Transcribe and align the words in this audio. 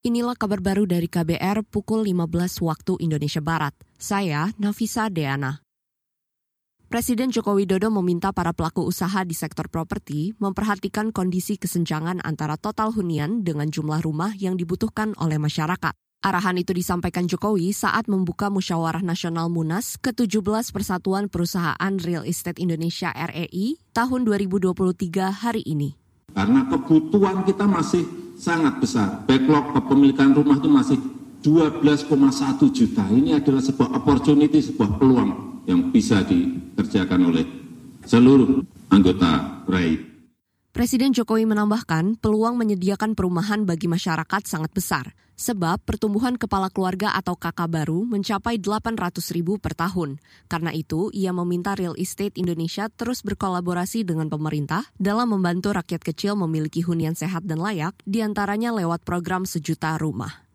Inilah 0.00 0.32
kabar 0.32 0.64
baru 0.64 0.88
dari 0.88 1.12
KBR 1.12 1.60
pukul 1.68 2.08
15 2.08 2.64
waktu 2.64 2.96
Indonesia 3.04 3.44
Barat. 3.44 3.76
Saya 4.00 4.48
Nafisa 4.56 5.12
Deana. 5.12 5.60
Presiden 6.88 7.28
Joko 7.28 7.52
Widodo 7.52 7.92
meminta 7.92 8.32
para 8.32 8.56
pelaku 8.56 8.80
usaha 8.80 9.20
di 9.28 9.36
sektor 9.36 9.68
properti 9.68 10.32
memperhatikan 10.40 11.12
kondisi 11.12 11.60
kesenjangan 11.60 12.24
antara 12.24 12.56
total 12.56 12.96
hunian 12.96 13.44
dengan 13.44 13.68
jumlah 13.68 14.00
rumah 14.00 14.32
yang 14.40 14.56
dibutuhkan 14.56 15.12
oleh 15.20 15.36
masyarakat. 15.36 15.92
Arahan 16.24 16.56
itu 16.56 16.72
disampaikan 16.72 17.28
Jokowi 17.28 17.68
saat 17.76 18.08
membuka 18.08 18.48
Musyawarah 18.48 19.04
Nasional 19.04 19.52
Munas 19.52 20.00
ke-17 20.00 20.72
Persatuan 20.72 21.28
Perusahaan 21.28 21.92
Real 22.00 22.24
Estate 22.24 22.56
Indonesia 22.64 23.12
REI 23.12 23.76
tahun 23.92 24.24
2023 24.24 25.44
hari 25.44 25.60
ini. 25.68 25.92
Karena 26.32 26.64
kebutuhan 26.72 27.44
kita 27.44 27.68
masih 27.68 28.19
sangat 28.40 28.80
besar. 28.80 29.28
Backlog 29.28 29.76
kepemilikan 29.76 30.32
rumah 30.32 30.56
itu 30.56 30.72
masih 30.72 30.98
12,1 31.44 32.72
juta. 32.72 33.04
Ini 33.12 33.36
adalah 33.36 33.60
sebuah 33.60 33.92
opportunity, 34.00 34.64
sebuah 34.64 34.96
peluang 34.96 35.30
yang 35.68 35.92
bisa 35.92 36.24
dikerjakan 36.24 37.20
oleh 37.28 37.44
seluruh 38.08 38.64
anggota 38.88 39.60
RAI. 39.68 40.09
Presiden 40.70 41.10
Jokowi 41.10 41.50
menambahkan 41.50 42.22
peluang 42.22 42.54
menyediakan 42.54 43.18
perumahan 43.18 43.66
bagi 43.66 43.90
masyarakat 43.90 44.46
sangat 44.46 44.70
besar, 44.70 45.18
sebab 45.34 45.82
pertumbuhan 45.82 46.38
kepala 46.38 46.70
keluarga 46.70 47.10
atau 47.10 47.34
kakak 47.34 47.66
baru 47.66 48.06
mencapai 48.06 48.54
800 48.62 49.18
ribu 49.34 49.58
per 49.58 49.74
tahun. 49.74 50.22
Karena 50.46 50.70
itu, 50.70 51.10
ia 51.10 51.34
meminta 51.34 51.74
real 51.74 51.98
estate 51.98 52.38
Indonesia 52.38 52.86
terus 52.86 53.26
berkolaborasi 53.26 54.06
dengan 54.06 54.30
pemerintah 54.30 54.86
dalam 54.94 55.34
membantu 55.34 55.74
rakyat 55.74 56.06
kecil 56.06 56.38
memiliki 56.38 56.86
hunian 56.86 57.18
sehat 57.18 57.42
dan 57.50 57.58
layak, 57.58 57.98
di 58.06 58.22
antaranya 58.22 58.70
lewat 58.70 59.02
program 59.02 59.42
sejuta 59.50 59.98
rumah. 59.98 60.46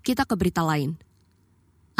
Kita 0.00 0.24
ke 0.24 0.32
berita 0.32 0.64
lain. 0.64 1.09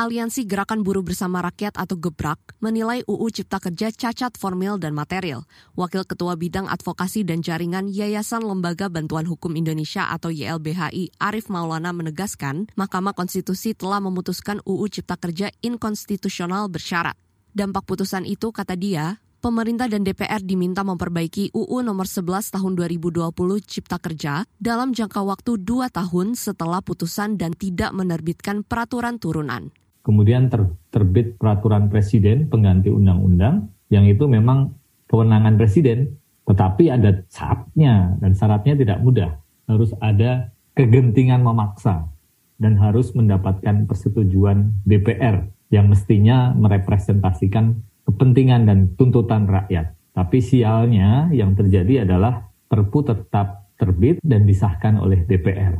Aliansi 0.00 0.48
Gerakan 0.48 0.80
Buruh 0.80 1.04
Bersama 1.04 1.44
Rakyat 1.44 1.76
atau 1.76 1.92
Gebrak 2.00 2.56
menilai 2.56 3.04
UU 3.04 3.28
Cipta 3.36 3.60
Kerja 3.60 3.92
cacat 3.92 4.32
formil 4.32 4.80
dan 4.80 4.96
material. 4.96 5.44
Wakil 5.76 6.08
Ketua 6.08 6.40
Bidang 6.40 6.72
Advokasi 6.72 7.20
dan 7.20 7.44
Jaringan 7.44 7.84
Yayasan 7.84 8.40
Lembaga 8.40 8.88
Bantuan 8.88 9.28
Hukum 9.28 9.52
Indonesia 9.60 10.08
atau 10.08 10.32
YLBHI 10.32 11.20
Arif 11.20 11.52
Maulana 11.52 11.92
menegaskan, 11.92 12.72
Mahkamah 12.80 13.12
Konstitusi 13.12 13.76
telah 13.76 14.00
memutuskan 14.00 14.64
UU 14.64 14.88
Cipta 14.88 15.20
Kerja 15.20 15.52
inkonstitusional 15.60 16.72
bersyarat. 16.72 17.20
Dampak 17.52 17.84
putusan 17.84 18.24
itu, 18.24 18.56
kata 18.56 18.80
dia, 18.80 19.20
pemerintah 19.44 19.84
dan 19.84 20.00
DPR 20.00 20.40
diminta 20.40 20.80
memperbaiki 20.80 21.52
UU 21.52 21.84
nomor 21.84 22.08
11 22.08 22.56
tahun 22.56 22.72
2020 22.72 23.36
Cipta 23.68 24.00
Kerja 24.00 24.48
dalam 24.56 24.96
jangka 24.96 25.20
waktu 25.20 25.60
dua 25.60 25.92
tahun 25.92 26.40
setelah 26.40 26.80
putusan 26.80 27.36
dan 27.36 27.52
tidak 27.52 27.92
menerbitkan 27.92 28.64
peraturan 28.64 29.20
turunan. 29.20 29.68
Kemudian 30.00 30.48
ter, 30.48 30.64
terbit 30.88 31.36
peraturan 31.36 31.92
presiden 31.92 32.48
pengganti 32.48 32.88
undang-undang 32.88 33.68
yang 33.92 34.08
itu 34.08 34.24
memang 34.24 34.72
kewenangan 35.10 35.60
presiden, 35.60 36.16
tetapi 36.48 36.88
ada 36.88 37.20
syaratnya 37.28 38.16
dan 38.18 38.32
syaratnya 38.32 38.74
tidak 38.78 38.98
mudah. 39.04 39.30
Harus 39.68 39.92
ada 40.00 40.50
kegentingan 40.74 41.44
memaksa 41.44 42.08
dan 42.56 42.80
harus 42.80 43.12
mendapatkan 43.12 43.84
persetujuan 43.84 44.84
DPR 44.88 45.46
yang 45.70 45.86
mestinya 45.86 46.50
merepresentasikan 46.56 47.78
kepentingan 48.08 48.66
dan 48.66 48.78
tuntutan 48.96 49.46
rakyat. 49.46 49.94
Tapi 50.10 50.38
sialnya 50.42 51.30
yang 51.30 51.54
terjadi 51.54 52.02
adalah 52.02 52.50
Perpu 52.70 53.02
tetap 53.02 53.74
terbit 53.74 54.22
dan 54.22 54.46
disahkan 54.46 55.02
oleh 55.02 55.26
DPR. 55.26 55.74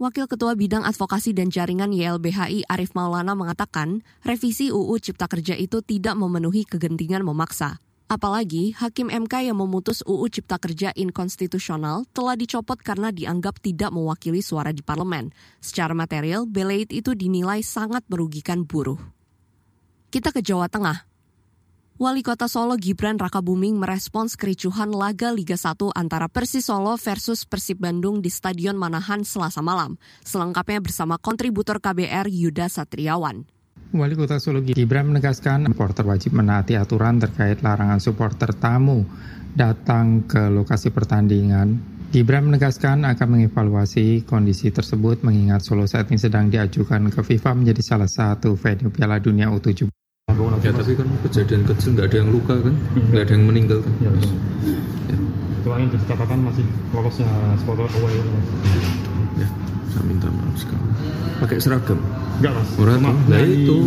Wakil 0.00 0.32
Ketua 0.32 0.56
Bidang 0.56 0.88
Advokasi 0.88 1.36
dan 1.36 1.52
Jaringan 1.52 1.92
YLBHI 1.92 2.64
Arif 2.72 2.96
Maulana 2.96 3.36
mengatakan, 3.36 4.00
revisi 4.24 4.72
UU 4.72 4.96
Cipta 4.96 5.28
Kerja 5.28 5.52
itu 5.52 5.84
tidak 5.84 6.16
memenuhi 6.16 6.64
kegentingan 6.64 7.20
memaksa. 7.20 7.76
Apalagi, 8.08 8.72
Hakim 8.80 9.12
MK 9.12 9.52
yang 9.52 9.60
memutus 9.60 10.00
UU 10.08 10.32
Cipta 10.32 10.56
Kerja 10.56 10.96
inkonstitusional 10.96 12.08
telah 12.16 12.32
dicopot 12.32 12.80
karena 12.80 13.12
dianggap 13.12 13.60
tidak 13.60 13.92
mewakili 13.92 14.40
suara 14.40 14.72
di 14.72 14.80
parlemen. 14.80 15.36
Secara 15.60 15.92
material, 15.92 16.48
belait 16.48 16.88
itu 16.96 17.12
dinilai 17.12 17.60
sangat 17.60 18.00
merugikan 18.08 18.64
buruh. 18.64 18.96
Kita 20.08 20.32
ke 20.32 20.40
Jawa 20.40 20.72
Tengah. 20.72 21.09
Wali 22.00 22.24
Kota 22.24 22.48
Solo 22.48 22.80
Gibran 22.80 23.20
Rakabuming 23.20 23.76
merespons 23.76 24.32
kericuhan 24.32 24.88
laga 24.88 25.36
Liga 25.36 25.52
1 25.52 25.92
antara 25.92 26.32
Persis 26.32 26.72
Solo 26.72 26.96
versus 26.96 27.44
Persib 27.44 27.84
Bandung 27.84 28.24
di 28.24 28.32
Stadion 28.32 28.72
Manahan 28.72 29.20
Selasa 29.20 29.60
malam. 29.60 30.00
Selengkapnya 30.24 30.80
bersama 30.80 31.20
kontributor 31.20 31.76
KBR 31.76 32.24
Yuda 32.24 32.72
Satriawan. 32.72 33.44
Wali 33.92 34.16
Kota 34.16 34.40
Solo 34.40 34.64
Gibran 34.64 35.12
menegaskan 35.12 35.68
supporter 35.68 36.08
wajib 36.08 36.32
menaati 36.40 36.80
aturan 36.80 37.20
terkait 37.20 37.60
larangan 37.60 38.00
supporter 38.00 38.56
tamu 38.56 39.04
datang 39.52 40.24
ke 40.24 40.48
lokasi 40.48 40.88
pertandingan. 40.96 41.84
Gibran 42.16 42.48
menegaskan 42.48 43.04
akan 43.04 43.28
mengevaluasi 43.28 44.24
kondisi 44.24 44.72
tersebut 44.72 45.20
mengingat 45.20 45.60
Solo 45.60 45.84
saat 45.84 46.08
ini 46.08 46.16
sedang 46.16 46.48
diajukan 46.48 47.12
ke 47.12 47.20
FIFA 47.20 47.60
menjadi 47.60 47.84
salah 47.84 48.08
satu 48.08 48.56
venue 48.56 48.88
Piala 48.88 49.20
Dunia 49.20 49.52
U17 49.52 49.99
ya 50.60 50.70
tapi 50.72 50.92
kan. 50.96 51.06
Kejadian 51.28 51.62
kecil 51.68 51.88
nggak 51.96 52.06
ada 52.10 52.16
yang 52.20 52.30
luka 52.30 52.54
kan? 52.60 52.74
Hmm. 52.74 53.08
nggak 53.12 53.22
ada 53.26 53.32
yang 53.32 53.44
meninggal 53.48 53.78
kan? 53.82 53.92
Ya, 54.00 54.10
ya. 54.12 55.16
itu 55.60 55.68
yang 55.68 55.92
catatan 56.08 56.38
masih 56.40 56.64
lolosnya 56.96 57.28
supporter 57.60 57.84
away 58.00 58.16
ya 59.40 59.48
saya 59.90 60.04
minta 60.06 60.28
maaf 60.30 60.54
sekali. 60.54 60.90
Pakai 61.42 61.58
seragam? 61.58 61.98
Enggak 62.38 62.52
mas. 62.56 62.68
Murah 62.78 62.96
Cuma 62.96 63.10
nah 63.26 63.42
itu. 63.42 63.78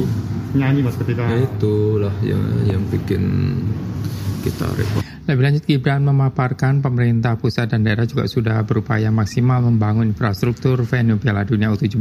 nyanyi 0.54 0.86
mas 0.86 0.94
ketika 1.02 1.26
ya 1.26 1.50
itulah 1.50 2.14
yang 2.22 2.44
yang 2.70 2.84
bikin 2.94 3.24
kita 4.46 4.70
repot. 4.78 5.02
Lebih 5.24 5.40
lanjut 5.40 5.64
Gibran 5.64 6.04
memaparkan 6.04 6.84
pemerintah 6.84 7.40
pusat 7.40 7.72
dan 7.72 7.88
daerah 7.88 8.04
juga 8.04 8.28
sudah 8.28 8.60
berupaya 8.68 9.08
maksimal 9.08 9.64
membangun 9.64 10.12
infrastruktur 10.12 10.84
venue 10.84 11.16
Piala 11.16 11.48
Dunia 11.48 11.72
U17. 11.72 11.96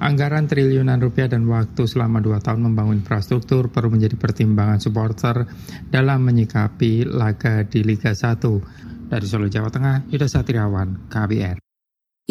Anggaran 0.00 0.48
triliunan 0.48 0.96
rupiah 0.96 1.28
dan 1.28 1.44
waktu 1.44 1.84
selama 1.84 2.24
dua 2.24 2.40
tahun 2.40 2.72
membangun 2.72 3.04
infrastruktur 3.04 3.68
perlu 3.68 3.92
menjadi 3.92 4.16
pertimbangan 4.16 4.80
supporter 4.80 5.44
dalam 5.92 6.24
menyikapi 6.24 7.04
laga 7.04 7.68
di 7.68 7.84
Liga 7.84 8.16
1. 8.16 9.12
Dari 9.12 9.26
Solo, 9.28 9.52
Jawa 9.52 9.68
Tengah, 9.68 10.08
Yuda 10.08 10.24
Satriawan, 10.24 11.04
KBR. 11.12 11.60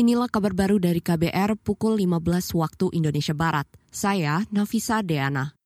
Inilah 0.01 0.31
kabar 0.33 0.57
baru 0.57 0.81
dari 0.81 1.03
KBR 1.03 1.61
pukul 1.61 2.01
15 2.01 2.57
waktu 2.57 2.85
Indonesia 2.97 3.37
Barat. 3.37 3.69
Saya 3.93 4.41
Nafisa 4.49 5.05
Deana. 5.05 5.58